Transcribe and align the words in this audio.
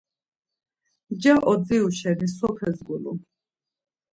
Nca 1.13 1.33
odziru 1.51 1.89
şeni 1.99 2.27
sopes 2.37 2.77
gulun? 2.87 3.19